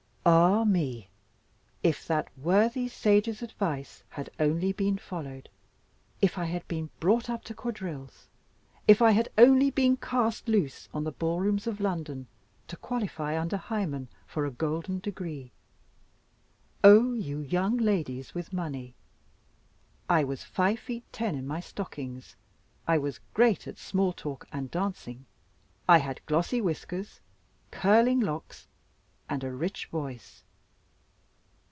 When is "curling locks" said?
27.71-28.67